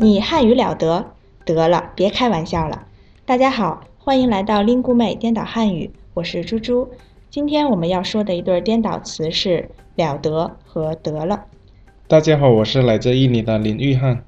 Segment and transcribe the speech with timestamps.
[0.00, 1.06] 你汉语了得？
[1.44, 2.86] 得了，别开玩笑了。
[3.26, 6.88] 大家好，欢迎来到 g u 妹颠倒汉语，我是猪猪。
[7.28, 11.46] 今天我们要说的一对颠倒词是“了得”和“得了”。
[12.06, 14.22] 大家好，我是来自印尼的林玉翰。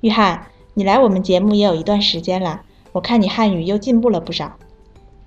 [0.00, 2.62] 玉翰，你来我们节目也有一段时间了，
[2.92, 4.54] 我看你汉语又进步了不少。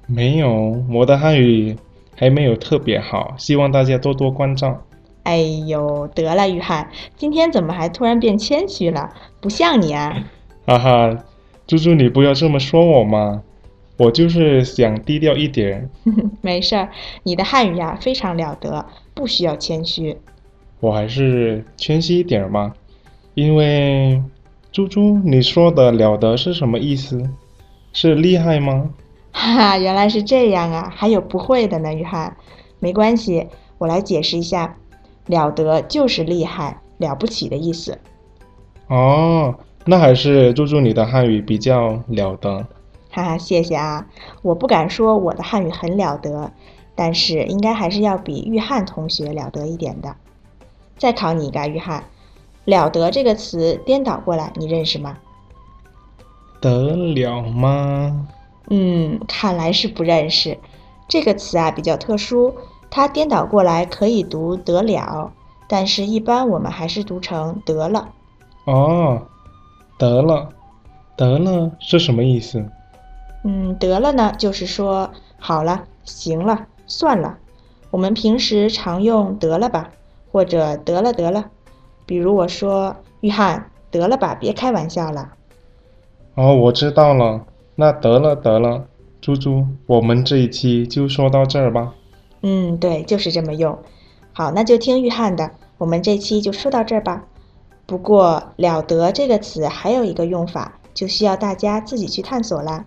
[0.07, 1.77] 没有，我的汉语
[2.15, 4.81] 还没有特别好，希望大家多多关照。
[5.27, 9.13] 哎呦，得了，玉翰，今天怎么还突然变谦虚了？
[9.41, 10.23] 不像你啊！
[10.65, 11.17] 哈哈，
[11.67, 13.43] 猪猪，你不要这么说我嘛，
[13.97, 15.89] 我就是想低调一点。
[16.39, 16.87] 没事儿，
[17.23, 20.17] 你的汉语呀非常了得，不需要谦虚。
[20.79, 22.71] 我还是谦虚一点嘛，
[23.33, 24.23] 因为
[24.71, 27.29] 猪猪，你说的了得是什么意思？
[27.91, 28.91] 是厉害吗？
[29.33, 32.37] 哈哈，原来是这样啊，还有不会的呢，约翰。
[32.79, 34.77] 没关系，我来解释一下，
[35.27, 37.99] 了得就是厉害、了不起的意思。
[38.87, 39.53] 哦，
[39.85, 42.65] 那还是猪猪你的汉语比较了得。
[43.09, 44.07] 哈哈，谢谢啊，
[44.41, 46.51] 我不敢说我的汉语很了得，
[46.95, 50.15] 但是应该还是要比玉汉同学了得一点的。
[50.97, 52.03] 再考你一个，玉汉
[52.65, 55.17] ，“了得”这个词颠倒过来，你认识吗？
[56.59, 58.27] 得了吗？
[58.69, 60.57] 嗯，看来是不认识。
[61.07, 62.53] 这个词啊比较特殊，
[62.89, 65.31] 它颠倒过来可以读“得了”，
[65.67, 68.09] 但是一般我们还是读成“得了”。
[68.65, 69.21] 哦，
[69.97, 70.49] 得了，
[71.15, 72.65] 得了是什么意思？
[73.43, 77.37] 嗯，得了呢，就是说好了，行了，算了。
[77.91, 79.89] 我们平时常用“得了吧”
[80.31, 81.45] 或者“得了得了”，
[82.05, 85.33] 比如我说：“玉翰，得了吧，别开玩笑了。”
[86.35, 87.45] 哦，我知道了。
[87.75, 88.85] 那得了得了，
[89.21, 91.93] 猪猪，我们这一期就说到这儿吧。
[92.41, 93.77] 嗯，对，就是这么用。
[94.33, 97.25] 好，那就听玉翰的，我们这期就说到这儿吧。
[97.85, 102.85] 不过“了得”这个词还有一个用法，就需要大家自己去探索啦。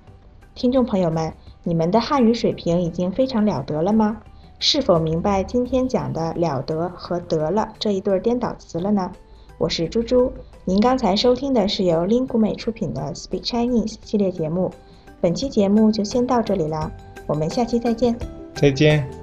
[0.55, 1.33] 听众朋友们，
[1.65, 4.19] 你们的汉语水平已经非常了得了吗？
[4.59, 9.11] 是否明白今天讲的“了得”和“得了”这一对颠倒词了呢？
[9.57, 10.31] 我是猪猪。
[10.67, 14.71] 您刚才收听的是由 Lingu 美出品的 Speak Chinese 系列节目，
[15.21, 16.93] 本期节目就先到这里了，
[17.27, 18.15] 我们下期再见。
[18.55, 19.20] 再见。